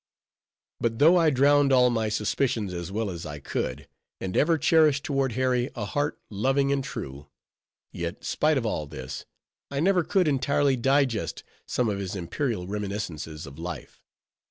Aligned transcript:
But 0.79 0.97
though 0.97 1.15
I 1.17 1.29
drowned 1.29 1.71
all 1.71 1.91
my 1.91 2.09
suspicions 2.09 2.73
as 2.73 2.91
well 2.91 3.11
as 3.11 3.23
I 3.23 3.37
could, 3.37 3.87
and 4.19 4.35
ever 4.35 4.57
cherished 4.57 5.03
toward 5.03 5.33
Harry 5.33 5.69
a 5.75 5.85
heart, 5.85 6.19
loving 6.31 6.71
and 6.71 6.83
true; 6.83 7.27
yet, 7.91 8.23
spite 8.23 8.57
of 8.57 8.65
all 8.65 8.87
this, 8.87 9.27
I 9.69 9.79
never 9.79 10.03
could 10.03 10.27
entirely 10.27 10.75
digest 10.75 11.43
some 11.67 11.87
of 11.87 11.99
his 11.99 12.15
imperial 12.15 12.65
reminiscences 12.65 13.45
of 13.45 13.57
high 13.57 13.61
life. 13.63 14.01